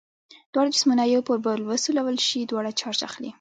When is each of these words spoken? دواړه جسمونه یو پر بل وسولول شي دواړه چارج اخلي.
دواړه 0.53 0.71
جسمونه 0.75 1.03
یو 1.13 1.21
پر 1.27 1.37
بل 1.45 1.59
وسولول 1.69 2.17
شي 2.27 2.39
دواړه 2.51 2.71
چارج 2.79 2.99
اخلي. 3.09 3.29